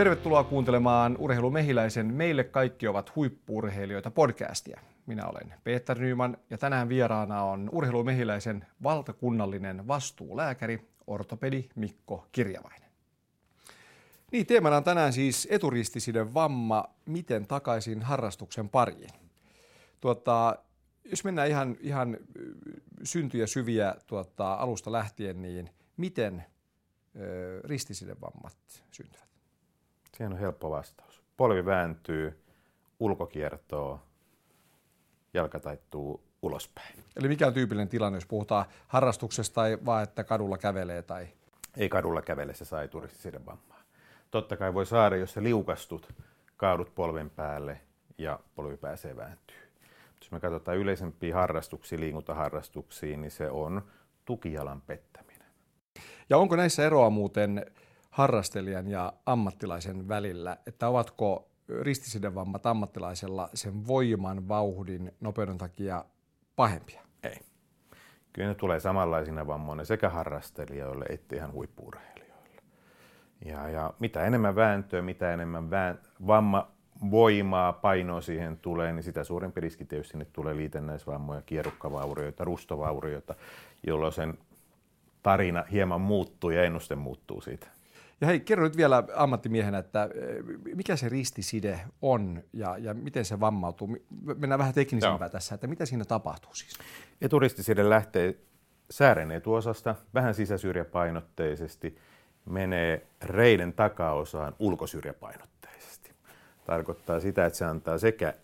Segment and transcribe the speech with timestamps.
[0.00, 4.80] Tervetuloa kuuntelemaan Urheilu Mehiläisen Meille kaikki ovat huippuurheilijoita podcastia.
[5.06, 12.90] Minä olen Peter Nyman ja tänään vieraana on Urheilu Mehiläisen valtakunnallinen vastuulääkäri, ortopedi Mikko Kirjavainen.
[14.32, 19.10] Niin, teemana on tänään siis eturistisiden vamma, miten takaisin harrastuksen pariin.
[20.00, 20.58] Tuota,
[21.04, 22.18] jos mennään ihan, ihan
[23.02, 26.44] syntyjä syviä tuota, alusta lähtien, niin miten
[27.16, 28.56] ö, ristisiden vammat
[28.90, 29.29] syntyvät?
[30.16, 31.22] Siihen on helppo vastaus.
[31.36, 32.42] Polvi vääntyy,
[33.00, 34.00] ulkokiertoo,
[35.34, 36.94] jalka taittuu ulospäin.
[37.16, 41.02] Eli mikä on tyypillinen tilanne, jos puhutaan harrastuksesta tai vaan, että kadulla kävelee?
[41.02, 41.28] Tai...
[41.76, 43.80] Ei kadulla kävele, se sai turistisiden vammaa.
[44.30, 46.12] Totta kai voi saada, jos sä liukastut,
[46.56, 47.80] kaadut polven päälle
[48.18, 49.56] ja polvi pääsee vääntyy.
[50.20, 53.82] Jos me katsotaan yleisempiä harrastuksia, liikuntaharrastuksia, niin se on
[54.24, 55.48] tukijalan pettäminen.
[56.30, 57.66] Ja onko näissä eroa muuten
[58.20, 61.50] harrastelijan ja ammattilaisen välillä, että ovatko
[61.82, 66.04] ristisidevammat ammattilaisella sen voiman, vauhdin, nopeuden takia
[66.56, 67.02] pahempia?
[67.22, 67.38] Ei.
[68.32, 72.62] Kyllä ne tulee samanlaisina vammoina sekä harrastelijoille että ihan huippuurheilijoille.
[73.44, 76.70] Ja, ja mitä enemmän vääntöä, mitä enemmän vään, vamma,
[77.10, 83.34] voimaa, painoa siihen tulee, niin sitä suurempi riski tietysti sinne tulee liitännäisvammoja, kierukkavaurioita, rustovaurioita,
[83.86, 84.38] jolloin sen
[85.22, 87.79] tarina hieman muuttuu ja ennuste muuttuu siitä.
[88.20, 93.24] Ja hei, kerro nyt vielä ammattimiehenä, että eh, mikä se ristiside on ja, ja miten
[93.24, 93.96] se vammautuu?
[94.36, 95.28] Mennään vähän teknisempää Joo.
[95.28, 96.78] tässä, että mitä siinä tapahtuu siis?
[97.20, 98.36] Eturistiside lähtee
[98.90, 101.96] säären etuosasta vähän sisäsyrjäpainotteisesti,
[102.44, 106.12] menee reiden takaosaan ulkosyrjäpainotteisesti.
[106.64, 108.34] Tarkoittaa sitä, että se antaa sekä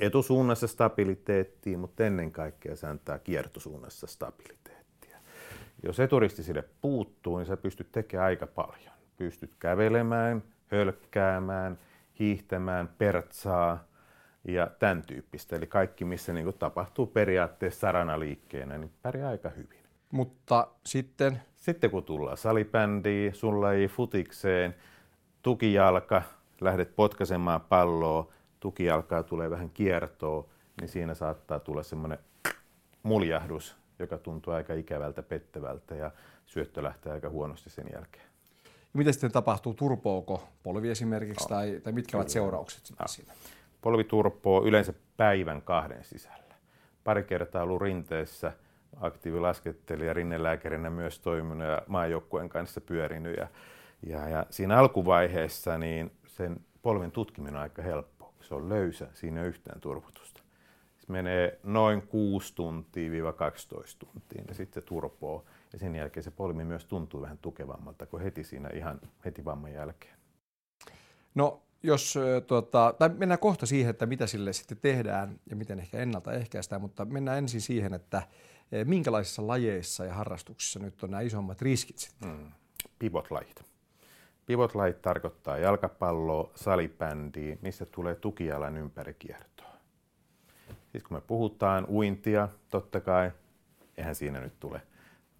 [0.00, 4.63] etusuunnassa stabiliteettia, mutta ennen kaikkea se antaa kiertosuunnassa stabiliteettia.
[5.86, 8.94] Jos eturistiside puuttuu, niin sä pystyt tekemään aika paljon.
[9.16, 11.78] Pystyt kävelemään, hölkkäämään,
[12.18, 13.84] hiihtämään, pertsaa
[14.48, 15.56] ja tämän tyyppistä.
[15.56, 19.84] Eli kaikki, missä niin kuin tapahtuu periaatteessa saranaliikkeenä, niin pärjää aika hyvin.
[20.10, 21.42] Mutta sitten?
[21.56, 24.74] Sitten kun tullaan salibändiin, sulla ei futikseen,
[25.42, 26.22] tukijalka,
[26.60, 30.48] lähdet potkaisemaan palloa, tukijalkaa tulee vähän kiertoa,
[30.80, 32.18] niin siinä saattaa tulla semmoinen
[33.02, 36.10] muljahdus, joka tuntuu aika ikävältä, pettävältä ja
[36.46, 38.24] syöttö lähtee aika huonosti sen jälkeen.
[38.64, 39.74] Ja mitä sitten tapahtuu?
[39.74, 43.08] Turpooko polvi esimerkiksi no, tai, tai mitkä ovat seuraukset sitten no.
[43.08, 43.32] siinä?
[43.80, 46.54] Polvi turpoo yleensä päivän kahden sisällä.
[47.04, 48.52] Pari kertaa ollut rinteessä
[49.00, 53.36] aktiivilaskettelija, rinnelääkärinä myös toiminut ja maajoukkueen kanssa pyörinyt.
[53.36, 53.48] Ja,
[54.06, 58.34] ja, ja siinä alkuvaiheessa niin sen polven tutkiminen on aika helppo.
[58.40, 60.43] Se on löysä, siinä ei ole yhtään turvotusta
[61.06, 65.44] se menee noin 6 tuntia 12 tuntia ja sitten se turpoo.
[65.72, 69.72] Ja sen jälkeen se polmi myös tuntuu vähän tukevammalta kuin heti siinä ihan heti vamman
[69.72, 70.14] jälkeen.
[71.34, 72.14] No jos,
[72.46, 77.04] tuota, tai mennään kohta siihen, että mitä sille sitten tehdään ja miten ehkä ennaltaehkäistään, mutta
[77.04, 78.22] mennään ensin siihen, että
[78.84, 82.30] minkälaisissa lajeissa ja harrastuksissa nyt on nämä isommat riskit sitten?
[82.30, 82.52] Hmm.
[82.98, 83.64] Pivot-lajit.
[84.46, 89.63] Pivot-lajit tarkoittaa jalkapalloa, salibändiä, missä tulee tukijalan ympäri kiertoa.
[90.94, 93.30] Siis kun me puhutaan uintia, totta kai,
[93.96, 94.82] eihän siinä nyt tule.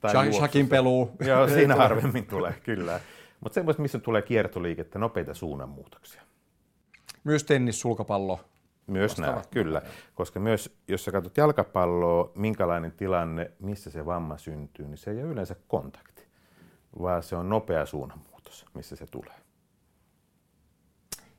[0.01, 1.11] Tai Shakin peluu.
[1.29, 3.01] Joo, siinä harvemmin tulee, kyllä.
[3.41, 6.23] Mutta semmoista, missä tulee kiertoliikettä, nopeita suunnanmuutoksia.
[7.25, 8.41] Myös tennis, sulkapallo.
[8.87, 9.83] Myös nämä, kyllä.
[10.15, 15.23] Koska myös, jos sä katsot jalkapalloa, minkälainen tilanne, missä se vamma syntyy, niin se ei
[15.23, 16.27] ole yleensä kontakti,
[17.03, 19.44] vaan se on nopea suunnanmuutos, missä se tulee.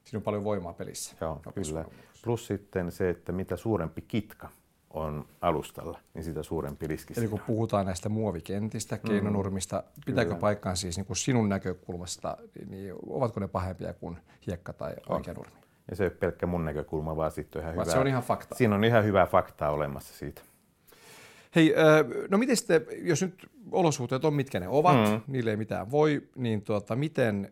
[0.06, 1.16] Siinä on paljon voimaa pelissä.
[1.22, 1.86] Joo, kyllä.
[2.24, 4.50] Plus sitten se, että mitä suurempi kitka
[4.90, 9.02] on alustalla, niin sitä suurempi riski Eli kun puhutaan näistä muovikentistä, mm.
[9.08, 10.40] keinonurmista, mm, pitääkö kyllä.
[10.40, 12.38] paikkaan siis niin kuin sinun näkökulmasta,
[12.70, 14.18] niin ovatko ne pahempia kuin
[14.48, 15.58] hiekka tai oikea nurmi?
[15.90, 17.92] Ja se ei ole pelkkä mun näkökulma, vaan sitten on ihan hyvä.
[17.92, 18.56] Se on ihan fakta.
[18.56, 20.42] Siinä on ihan hyvää faktaa olemassa siitä.
[21.56, 21.76] Hei,
[22.30, 25.22] no miten sitten, jos nyt olosuhteet on mitkä ne ovat, mm.
[25.28, 27.52] niille ei mitään voi, niin tuota, miten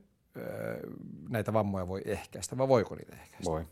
[1.30, 3.52] näitä vammoja voi ehkäistä, vai voiko niitä ehkäistä?
[3.52, 3.66] Voi.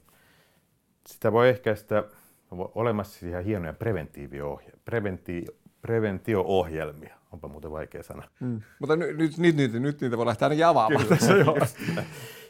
[1.07, 2.03] Sitä voi ehkäistä
[2.51, 7.15] olemassa ihan hienoja preventi- preventio-ohjelmia.
[7.31, 8.23] Onpa muuten vaikea sana.
[8.39, 8.61] Mm.
[8.79, 11.57] Mutta nyt, nyt, nyt, nyt niitä voi lähteä ainakin avaamaan kyllä, tässä jo.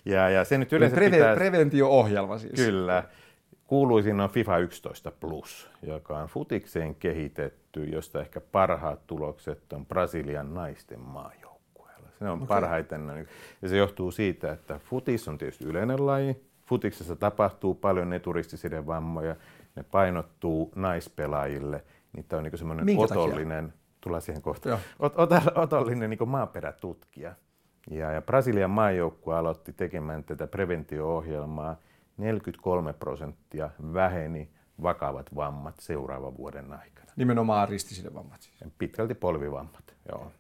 [0.06, 1.36] ja, ja se nyt yleensä Preve- pitää...
[1.36, 2.54] Preventio-ohjelma siis.
[2.54, 3.04] Kyllä.
[3.68, 10.54] Kuuluisin on FIFA 11 Plus, joka on futikseen kehitetty, josta ehkä parhaat tulokset on Brasilian
[10.54, 11.51] naisten maajo.
[12.22, 12.48] Se on okay.
[12.48, 13.28] parhaiten.
[13.62, 16.46] Ja se johtuu siitä, että futis on tietysti yleinen laji.
[16.66, 19.36] Futiksessa tapahtuu paljon eturistiside-vammoja.
[19.76, 21.84] Ne painottuu naispelaajille.
[22.14, 27.36] Niitä on niin semmoinen otollinen, tullaan siihen kohtaan, ot, ot, otollinen niin maaperätutkija.
[27.92, 31.76] Ja, ja Brasilian maajoukkue aloitti tekemään tätä preventio-ohjelmaa.
[32.18, 34.50] 43 prosenttia väheni
[34.82, 37.12] vakavat vammat seuraavan vuoden aikana.
[37.16, 38.74] Nimenomaan ristisidevammat siis.
[38.78, 40.32] Pitkälti polvivammat, joo.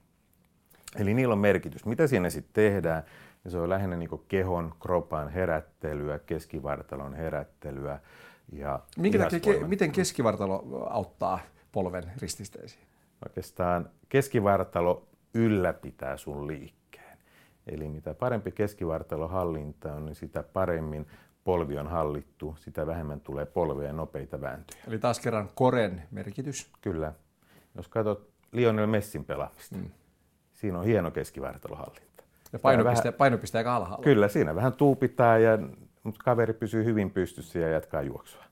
[0.99, 1.85] Eli niillä on merkitys.
[1.85, 3.03] Mitä siinä sitten tehdään?
[3.45, 7.99] Ja se on lähinnä niin kehon, kropan herättelyä, keskivartalon herättelyä.
[8.51, 11.39] Ja Minkä takia, ke, miten keskivartalo auttaa
[11.71, 12.83] polven rististeisiin?
[13.25, 17.17] Oikeastaan keskivartalo ylläpitää sun liikkeen.
[17.67, 21.07] Eli mitä parempi keskivartalohallinta on, niin sitä paremmin
[21.43, 24.83] polvi on hallittu, sitä vähemmän tulee polvia ja nopeita vääntöjä.
[24.87, 26.71] Eli taas kerran koren merkitys.
[26.81, 27.13] Kyllä.
[27.75, 29.89] Jos katsot Lionel Messin pelaamista, mm.
[30.61, 32.23] Siinä on hieno keskivartalohallinta.
[32.53, 34.03] Ja painopiste, vähän, painopiste aika alhaalla.
[34.03, 35.59] Kyllä, siinä vähän tuupitaan, ja,
[36.03, 38.43] mutta kaveri pysyy hyvin pystyssä ja jatkaa juoksua.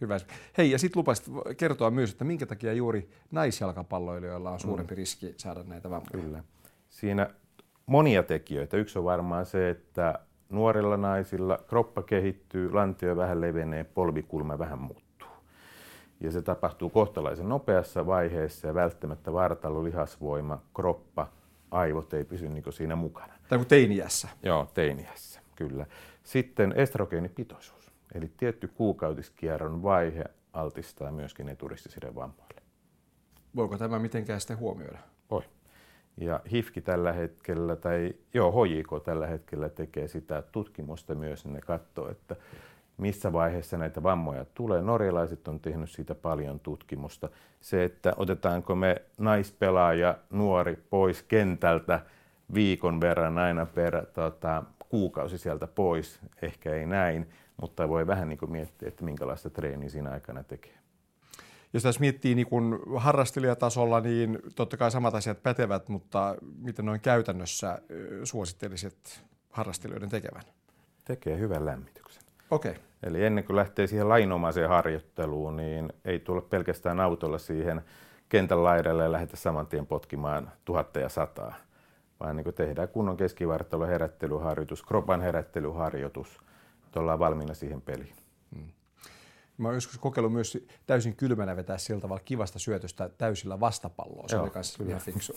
[0.00, 0.16] Hyvä.
[0.58, 1.26] Hei, ja sitten lupasit
[1.56, 4.96] kertoa myös, että minkä takia juuri naisjalkapalloilijoilla on suurempi mm.
[4.96, 6.24] riski saada näitä vammoja.
[6.24, 6.44] Kyllä.
[6.88, 7.30] Siinä
[7.86, 8.76] monia tekijöitä.
[8.76, 10.18] Yksi on varmaan se, että
[10.48, 15.07] nuorilla naisilla kroppa kehittyy, lantio vähän levenee, polvikulma vähän muuttuu.
[16.20, 21.28] Ja se tapahtuu kohtalaisen nopeassa vaiheessa ja välttämättä vartalo, lihasvoima, kroppa,
[21.70, 23.32] aivot ei pysy niin siinä mukana.
[23.48, 24.28] Tai kuin teiniässä.
[24.42, 25.86] Joo, teiniässä, kyllä.
[26.22, 32.62] Sitten estrogeenipitoisuus, eli tietty kuukautiskierron vaihe altistaa myöskin eturistisiden vammoille.
[33.56, 34.98] Voiko tämä mitenkään sitten huomioida?
[35.30, 35.42] Voi.
[36.16, 41.60] Ja HIFKI tällä hetkellä, tai joo, HJK tällä hetkellä tekee sitä tutkimusta myös, niin ne
[41.60, 42.36] katsoo, että
[42.98, 44.82] missä vaiheessa näitä vammoja tulee.
[44.82, 47.28] Norjalaiset on tehnyt siitä paljon tutkimusta.
[47.60, 52.00] Se, että otetaanko me naispelaaja nuori pois kentältä
[52.54, 57.28] viikon verran aina per tota, kuukausi sieltä pois, ehkä ei näin,
[57.60, 60.78] mutta voi vähän niin kuin miettiä, että minkälaista treeniä siinä aikana tekee
[61.72, 67.00] jos tässä miettii niin kuin harrastelijatasolla, niin totta kai samat asiat pätevät, mutta miten noin
[67.00, 67.78] käytännössä
[68.24, 70.42] suosittelisit harrastelijoiden tekevän?
[71.04, 72.22] Tekee hyvän lämmityksen.
[72.50, 72.70] Okei.
[72.70, 72.82] Okay.
[73.02, 77.82] Eli ennen kuin lähtee siihen lainomaiseen harjoitteluun, niin ei tule pelkästään autolla siihen
[78.28, 81.54] kentän laidalle ja lähdetä saman tien potkimaan tuhatta ja sataa,
[82.20, 86.40] vaan niin tehdään kunnon keskivartalo herättelyharjoitus, kropan herättelyharjoitus,
[86.86, 88.14] että ollaan valmiina siihen peliin.
[88.54, 88.72] Hmm.
[89.58, 94.28] Mä oon joskus kokeillut myös täysin kylmänä vetää sillä tavalla kivasta syötöstä täysillä vastapalloa.
[94.28, 95.32] Se Joo, oli kanssa ihan fiksu.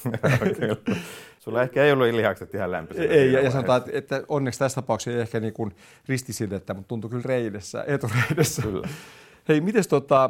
[1.40, 3.10] Sulla ehkä ei ollut lihakset ihan lämpöisiä.
[3.10, 5.76] Ei, ja, ja sanotaan, että, että onneksi tässä tapauksessa ei ehkä niin kuin
[6.08, 8.62] ristisidettä, mutta tuntui kyllä reidessä, etureidessä.
[8.62, 8.88] Kyllä.
[9.48, 10.30] Hei, miten tota,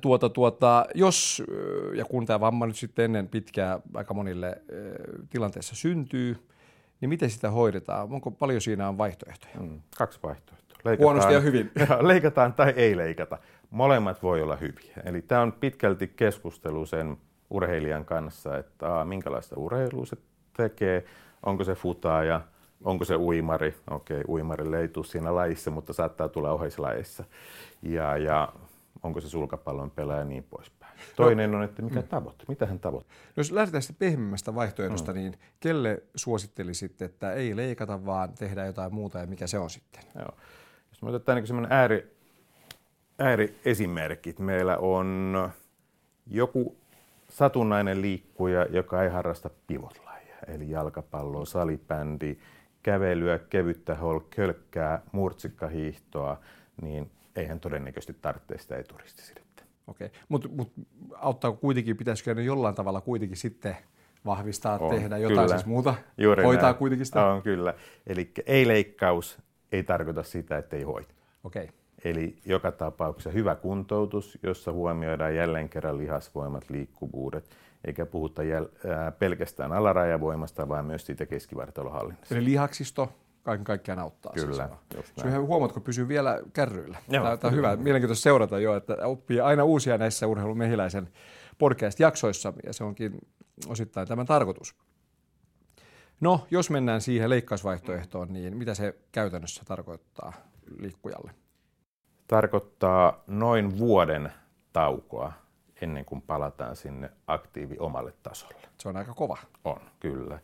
[0.00, 1.42] tuota, tuota, jos
[1.94, 4.62] ja kun tämä vamma nyt sitten ennen pitkää aika monille
[5.30, 6.48] tilanteessa syntyy,
[7.00, 8.12] niin miten sitä hoidetaan?
[8.12, 9.54] Onko paljon siinä on vaihtoehtoja?
[9.60, 10.69] Mm, kaksi vaihtoehtoa.
[10.84, 11.70] Leikataan, Huonosti ja hyvin.
[12.00, 13.38] leikataan tai ei leikata.
[13.70, 14.94] Molemmat voi olla hyviä.
[15.04, 17.16] Eli tämä on pitkälti keskustelu sen
[17.50, 20.16] urheilijan kanssa, että aa, minkälaista urheilua se
[20.56, 21.04] tekee,
[21.46, 22.40] onko se futaaja,
[22.84, 23.74] onko se uimari.
[23.90, 27.24] Okei, uimarille ei tule siinä lajissa, mutta saattaa tulla oheislajissa.
[27.82, 28.52] Ja, ja
[29.02, 30.92] onko se sulkapallon pelaaja ja niin poispäin.
[31.16, 32.08] Toinen no, on, että mikä mm.
[32.08, 33.16] tavoite, mitä hän tavoittaa.
[33.16, 35.18] No jos lähdetään sitten pehmeämmästä vaihtoehdosta, mm.
[35.18, 40.02] niin kelle suosittelisit, että ei leikata, vaan tehdään jotain muuta ja mikä se on sitten?
[40.14, 40.36] Joo.
[41.00, 42.16] Jos me otetaan niin semmoinen ääri,
[43.18, 45.50] ääriesimerkki, meillä on
[46.26, 46.76] joku
[47.28, 52.38] satunnainen liikkuja, joka ei harrasta pivotlajia, eli jalkapalloa, salibändi,
[52.82, 53.96] kävelyä, kevyttä
[54.36, 56.40] kölkkää, murtsikkahiihtoa,
[56.82, 59.62] niin eihän todennäköisesti tarvitse sitä eturistisidettä.
[59.86, 60.20] Okei, okay.
[60.28, 60.72] mutta mut,
[61.14, 63.76] auttaako kuitenkin, pitäisikö ne jollain tavalla kuitenkin sitten
[64.24, 65.48] vahvistaa, on, tehdä jotain kyllä.
[65.48, 66.76] siis muuta, Juuri hoitaa näin.
[66.76, 67.26] kuitenkin sitä?
[67.26, 67.74] On kyllä,
[68.06, 69.38] eli ei leikkaus,
[69.72, 71.14] ei tarkoita sitä, että ei hoita.
[71.44, 71.68] Okay.
[72.04, 77.50] Eli joka tapauksessa hyvä kuntoutus, jossa huomioidaan jälleen kerran lihasvoimat, liikkuvuudet,
[77.84, 82.34] eikä puhuta jäl- ää, pelkästään alarajavoimasta, vaan myös siitä keskivartalohallinnasta.
[82.34, 83.12] Eli lihaksisto
[83.42, 84.32] kaiken kaikkiaan auttaa.
[84.32, 84.68] Siis Kyllä.
[84.94, 85.12] Siis.
[85.16, 86.98] Se huomaatko, pysyy vielä kärryillä.
[87.08, 91.08] Joo, Tämä on hyvä, mielenkiintoista seurata jo, että oppii aina uusia näissä urheilumehiläisen
[91.58, 93.18] podcast-jaksoissa, ja se onkin
[93.68, 94.74] osittain tämän tarkoitus.
[96.20, 100.32] No, jos mennään siihen leikkausvaihtoehtoon, niin mitä se käytännössä tarkoittaa
[100.78, 101.30] liikkujalle?
[102.26, 104.32] Tarkoittaa noin vuoden
[104.72, 105.32] taukoa
[105.80, 108.68] ennen kuin palataan sinne aktiivi omalle tasolle.
[108.78, 109.36] Se on aika kova.
[109.64, 110.38] On, kyllä.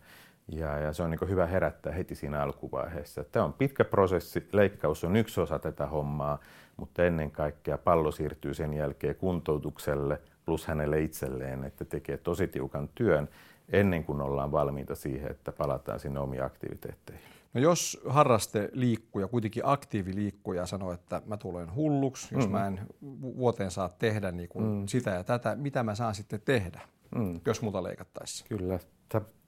[0.49, 3.25] Ja, ja se on niin hyvä herättää heti siinä alkuvaiheessa.
[3.25, 6.39] Tämä on pitkä prosessi, leikkaus on yksi osa tätä hommaa,
[6.77, 12.89] mutta ennen kaikkea pallo siirtyy sen jälkeen kuntoutukselle plus hänelle itselleen, että tekee tosi tiukan
[12.95, 13.29] työn
[13.73, 17.25] ennen kuin ollaan valmiita siihen, että palataan sinne omiin aktiviteetteihin.
[17.55, 22.53] No jos harraste liikkuja, kuitenkin aktiiviliikkuja sanoo, että mä tulen hulluksi, jos mm.
[22.53, 22.81] mä en
[23.21, 24.87] vuoteen saa tehdä niin kuin mm.
[24.87, 26.81] sitä ja tätä, mitä mä saan sitten tehdä,
[27.15, 27.41] mm.
[27.47, 28.49] jos muuta leikattaisiin?
[28.49, 28.79] Kyllä,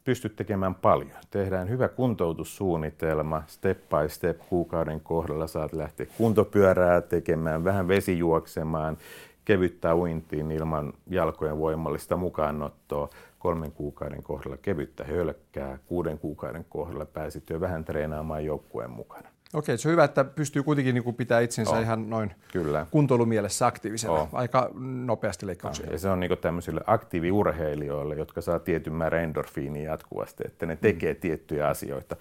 [0.09, 1.19] pystyt tekemään paljon.
[1.31, 8.99] Tehdään hyvä kuntoutussuunnitelma, step by step kuukauden kohdalla saat lähteä kuntopyörää tekemään, vähän vesijuoksemaan,
[9.45, 13.09] kevyttä uintiin ilman jalkojen voimallista mukaanottoa,
[13.39, 19.29] kolmen kuukauden kohdalla kevyttä hölkkää, kuuden kuukauden kohdalla pääsit jo vähän treenaamaan joukkueen mukana.
[19.55, 22.87] Okei, se on hyvä, että pystyy kuitenkin niin pitää itsensä oh, ihan noin kyllä.
[22.91, 24.29] kuntoilumielessä aktiivisena, oh.
[24.33, 24.71] aika
[25.05, 25.93] nopeasti leikkauksia.
[25.93, 31.15] Ja se on niin tämmöisille aktiiviurheilijoille, jotka saa tietyn määrän endorfiinia jatkuvasti, että ne tekee
[31.15, 31.21] mm.
[31.21, 32.17] tiettyjä asioita.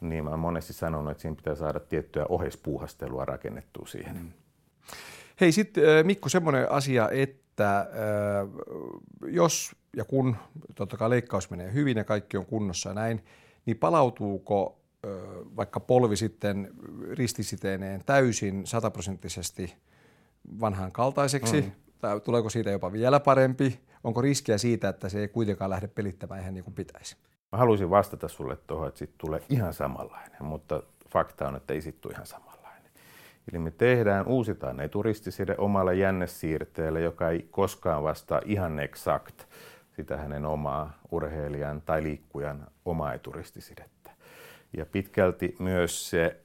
[0.00, 4.16] Niin mä oon monesti sanonut, että siinä pitää saada tiettyä ohespuuhastelua rakennettua siihen.
[4.16, 4.32] Mm.
[5.40, 7.86] Hei sitten Mikko, semmoinen asia, että äh,
[9.26, 10.36] jos ja kun
[10.74, 13.24] totta kai leikkaus menee hyvin ja kaikki on kunnossa ja näin,
[13.66, 14.78] niin palautuuko
[15.56, 16.70] vaikka polvi sitten
[17.12, 19.74] ristisiteeneen täysin sataprosenttisesti
[20.60, 21.72] vanhaan kaltaiseksi, mm.
[21.98, 23.80] tai tuleeko siitä jopa vielä parempi?
[24.04, 27.16] Onko riskiä siitä, että se ei kuitenkaan lähde pelittämään ihan niin kuin pitäisi?
[27.52, 31.80] Mä haluaisin vastata sulle tuohon, että siitä tulee ihan samanlainen, mutta fakta on, että ei
[31.80, 32.48] siitä tule ihan sama.
[33.52, 39.44] Eli me tehdään, uusitaan eturistiside omalle jännesiirteelle, joka ei koskaan vastaa ihan eksakt
[39.98, 44.10] sitä hänen omaa urheilijan tai liikkujan omaa eturistisidettä.
[44.76, 46.40] Ja pitkälti myös se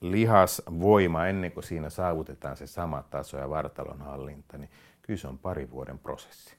[0.00, 4.70] lihasvoima, ennen kuin siinä saavutetaan se sama taso ja vartalon hallinta, niin
[5.02, 6.56] kyllä se on pari vuoden prosessi,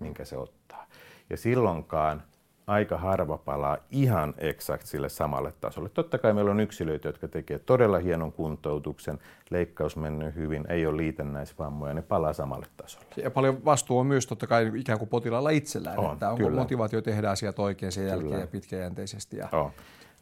[0.00, 0.86] minkä se ottaa.
[1.30, 2.22] Ja silloinkaan
[2.66, 5.88] aika harva palaa ihan eksakt sille samalle tasolle.
[5.88, 9.18] Totta kai meillä on yksilöitä, jotka tekevät todella hienon kuntoutuksen,
[9.50, 13.06] leikkaus mennyt hyvin, ei ole liitännäisvammoja, ne palaa samalle tasolle.
[13.16, 16.60] Ja paljon vastuu on myös totta kai ikään kuin potilaalla itsellään, on, että onko kyllä.
[16.60, 18.40] motivaatio tehdä asiat oikein sen jälkeen kyllä.
[18.40, 19.70] ja pitkäjänteisesti ja on.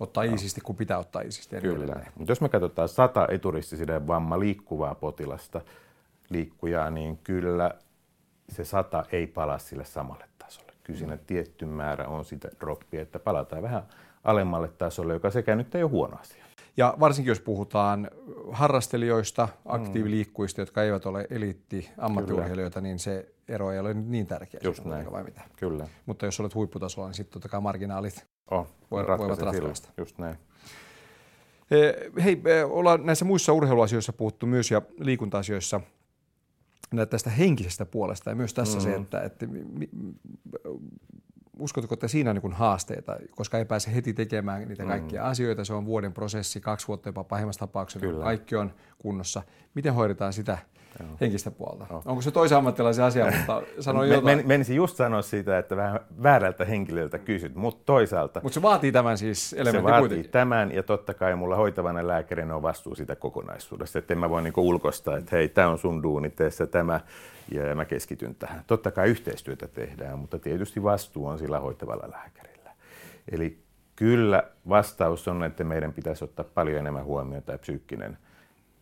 [0.01, 0.33] ottaa no.
[0.33, 1.57] iisisti, kun pitää ottaa iisisti.
[1.61, 5.61] Kyllä, mutta jos me katsotaan sata eturistisiden vamma liikkuvaa potilasta,
[6.31, 7.71] liikkujaa, niin kyllä
[8.49, 10.25] se sata ei palaa sille samalle
[10.85, 13.83] kyllä siinä tietty määrä on sitä droppia, että palataan vähän
[14.25, 16.45] alemmalle tasolle, joka sekä nyt ei ole huono asia.
[16.77, 18.11] Ja varsinkin jos puhutaan
[18.53, 24.61] harrastelijoista, aktiiviliikkuista, jotka eivät ole eliitti ammattiurheilijoita, niin se ero ei ole niin tärkeä.
[24.65, 25.13] Just näin.
[25.13, 25.41] Vai mitä.
[25.57, 25.89] Kyllä.
[26.07, 29.89] Mutta jos olet huipputasolla, niin sitten totta kai marginaalit oh, voivat, voivat ratkaista.
[29.97, 30.37] Just näin.
[32.25, 35.81] Hei, ollaan näissä muissa urheiluasioissa puhuttu myös ja liikunta-asioissa–
[37.11, 38.83] tästä henkisestä puolesta ja myös tässä mm.
[38.83, 39.47] se, että, että
[41.59, 44.89] uskotko, että siinä on niin haasteita, koska ei pääse heti tekemään niitä mm.
[44.89, 45.29] kaikkia mm.
[45.29, 45.65] asioita.
[45.65, 48.25] Se on vuoden prosessi, kaksi vuotta jopa pahimmassa tapauksessa, Kyllä.
[48.25, 49.43] kaikki on kunnossa.
[49.75, 50.59] Miten hoidetaan sitä
[51.01, 51.09] Joo.
[51.21, 51.87] henkistä puolta?
[51.91, 52.03] Joo.
[52.05, 54.39] Onko se toisen ammattilaisen asia, mutta sanoin jotain.
[54.39, 58.41] Men, menisin just sanoa siitä, että vähän väärältä henkilöltä kysyt, mutta toisaalta.
[58.43, 60.31] Mutta se vaatii tämän siis elementin Se vaatii kuitenkin.
[60.31, 63.99] tämän ja totta kai mulla hoitavana lääkärinä on vastuu siitä kokonaisuudesta.
[63.99, 66.33] Että en mä voi niinku ulkoistaa, että hei, tämä on sun duuni,
[66.71, 67.01] tämä
[67.51, 68.65] ja mä keskityn tähän.
[68.67, 72.71] Totta kai yhteistyötä tehdään, mutta tietysti vastuu on sillä hoitavalla lääkärillä.
[73.33, 73.59] Eli
[73.97, 78.19] kyllä vastaus on, että meidän pitäisi ottaa paljon enemmän huomiota ja psyykkinen,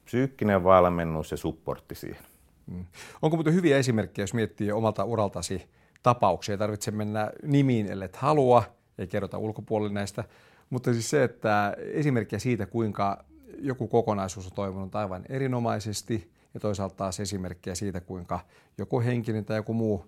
[0.05, 2.25] psyykkinen valmennus ja supportti siihen.
[2.67, 2.85] Mm.
[3.23, 5.69] Onko muuten hyviä esimerkkejä, jos miettii omalta uraltasi
[6.03, 6.53] tapauksia?
[6.53, 8.63] Ei tarvitse mennä nimiin, ellei halua,
[8.99, 10.25] ei kerrota ulkopuolelle näistä.
[10.71, 13.25] Mutta siis se, että esimerkkejä siitä, kuinka
[13.59, 18.41] joku kokonaisuus on toiminut aivan erinomaisesti– ja toisaalta taas esimerkkejä siitä, kuinka
[18.79, 20.07] joku henkinen tai joku muu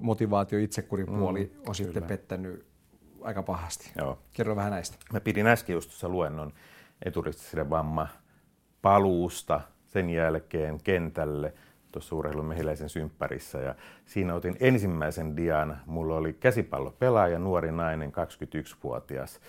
[0.00, 1.74] motivaatio, itsekuripuoli mm, on kyllä.
[1.74, 2.66] sitten pettänyt
[3.22, 3.90] aika pahasti.
[3.98, 4.18] Joo.
[4.32, 4.96] Kerro vähän näistä.
[5.12, 6.52] Mä pidin äsken just tuossa luennon
[7.04, 8.08] eturistisen vamma
[8.82, 11.54] paluusta sen jälkeen kentälle
[11.92, 13.58] tuossa urheilun mehiläisen symppärissä.
[13.58, 13.74] Ja
[14.06, 15.80] siinä otin ensimmäisen dian.
[15.86, 19.40] Mulla oli käsipallopelaaja, nuori nainen, 21-vuotias.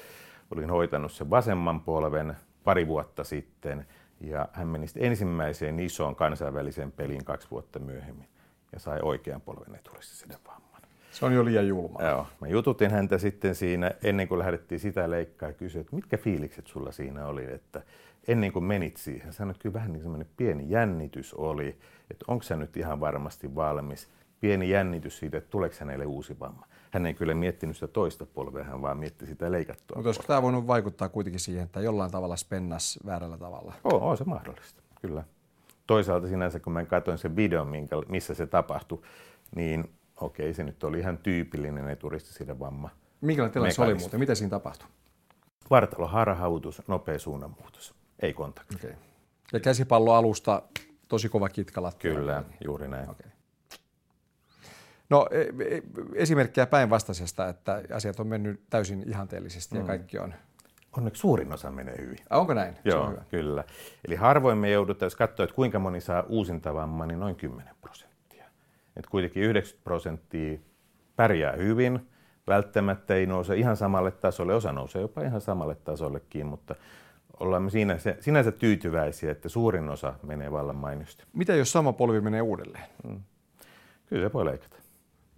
[0.51, 3.87] Olin hoitanut sen vasemman polven pari vuotta sitten
[4.21, 8.27] ja hän meni sitten ensimmäiseen isoon kansainväliseen peliin kaksi vuotta myöhemmin
[8.73, 10.81] ja sai oikean polven eturistisen vamman.
[11.11, 12.01] Se on jo liian julma.
[12.01, 12.27] Joo.
[12.41, 16.67] Mä jututin häntä sitten siinä ennen kuin lähdettiin sitä leikkaa ja kysyin, että mitkä fiilikset
[16.67, 17.81] sulla siinä oli, että
[18.27, 21.77] ennen kuin menit siihen, sanoit, että kyllä vähän niin semmoinen pieni jännitys oli,
[22.11, 24.07] että onko sä nyt ihan varmasti valmis.
[24.39, 28.63] Pieni jännitys siitä, että tuleeko hänelle uusi vamma hän ei kyllä miettinyt sitä toista polvea,
[28.63, 29.95] hän vaan mietti sitä leikattua.
[29.95, 33.73] Mutta olisiko tämä voinut vaikuttaa kuitenkin siihen, että jollain tavalla spennas väärällä tavalla?
[33.83, 35.23] On, on se mahdollista, kyllä.
[35.87, 37.67] Toisaalta sinänsä, kun mä katsoin sen videon,
[38.09, 39.01] missä se tapahtui,
[39.55, 39.91] niin
[40.21, 42.89] okei, se nyt oli ihan tyypillinen eturistisiden vamma.
[43.21, 44.19] Minkälainen tilanne se oli muuten?
[44.19, 44.87] Mitä siinä tapahtui?
[45.69, 48.75] Vartalo harhautus, nopea suunnanmuutos, ei kontakti.
[48.75, 48.93] Okay.
[49.53, 50.61] Ja käsipallo alusta
[51.07, 53.09] tosi kova kitka Kyllä, juuri näin.
[53.09, 53.31] Okay.
[55.09, 55.81] No e, e,
[56.15, 59.81] esimerkkejä päinvastaisesta, että asiat on mennyt täysin ihanteellisesti mm.
[59.81, 60.33] ja kaikki on...
[60.97, 62.17] Onneksi suurin osa menee hyvin.
[62.29, 62.77] Ah, onko näin?
[62.85, 63.21] Joo, hyvä.
[63.29, 63.63] kyllä.
[64.07, 68.45] Eli harvoin me joudutaan, jos katsoo, että kuinka moni saa uusintavamma, niin noin 10 prosenttia.
[68.95, 70.59] Et kuitenkin 90 prosenttia
[71.15, 72.09] pärjää hyvin,
[72.47, 76.75] välttämättä ei nouse ihan samalle tasolle, osa nousee jopa ihan samalle tasollekin, mutta
[77.39, 81.23] ollaan me siinä se, sinänsä tyytyväisiä, että suurin osa menee vallan mainiosti.
[81.33, 82.85] Mitä jos sama polvi menee uudelleen?
[83.07, 83.21] Mm.
[84.05, 84.77] Kyllä se voi leikata.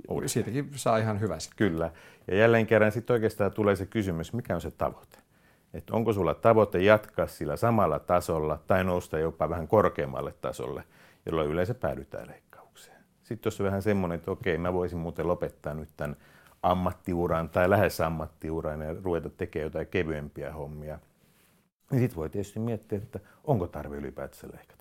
[0.07, 0.45] Uudestaan.
[0.45, 1.91] Siitäkin saa ihan hyvä Kyllä.
[2.27, 5.17] Ja jälleen kerran sitten oikeastaan tulee se kysymys, mikä on se tavoite?
[5.73, 10.83] Että onko sulla tavoite jatkaa sillä samalla tasolla tai nousta jopa vähän korkeammalle tasolle,
[11.25, 12.97] jolloin yleensä päädytään leikkaukseen.
[13.23, 16.15] Sitten jos on vähän semmoinen, että okei, mä voisin muuten lopettaa nyt tämän
[16.63, 20.99] ammattiuran tai lähes ammattiuran ja ruveta tekemään jotain kevyempiä hommia,
[21.91, 24.78] niin sitten voi tietysti miettiä, että onko tarve ylipäätänsä leikata.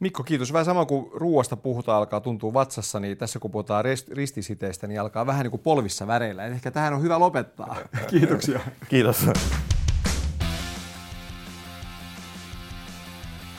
[0.00, 0.52] Mikko, kiitos.
[0.52, 5.26] Vähän sama kuin ruoasta puhutaan, alkaa tuntua vatsassa, niin tässä kun puhutaan ristisiteistä, niin alkaa
[5.26, 6.44] vähän niin kuin polvissa väreillä.
[6.44, 7.76] Ehkä tähän on hyvä lopettaa.
[8.10, 8.60] Kiitoksia.
[8.88, 9.26] Kiitos.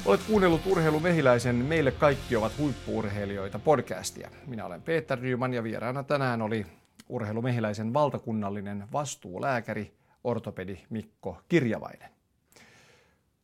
[0.05, 4.29] Olet kuunnellut Urheilu Mehiläisen Meille kaikki ovat huippuurheilijoita podcastia.
[4.48, 6.65] Minä olen Peter Nyman ja vieraana tänään oli
[7.10, 9.93] Urheilu Mehiläisen valtakunnallinen vastuulääkäri,
[10.24, 12.10] ortopedi Mikko Kirjavainen.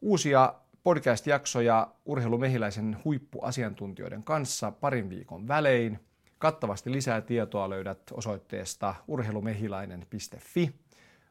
[0.01, 0.53] Uusia
[0.87, 5.99] podcast-jaksoja urheilumehiläisen huippuasiantuntijoiden kanssa parin viikon välein.
[6.37, 10.75] Kattavasti lisää tietoa löydät osoitteesta urheilumehiläinen.fi.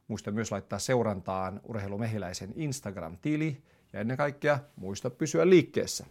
[0.08, 6.06] Muista myös laittaa seurantaan urheilumehiläisen Instagram-tili ja ennen kaikkea muista pysyä liikkeessä.